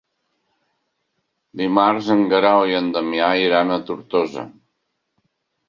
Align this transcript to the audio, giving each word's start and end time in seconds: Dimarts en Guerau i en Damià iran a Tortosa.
Dimarts 1.61 2.09
en 2.17 2.25
Guerau 2.33 2.63
i 2.73 2.75
en 2.81 2.89
Damià 2.97 3.29
iran 3.45 3.77
a 3.79 3.81
Tortosa. 3.93 4.49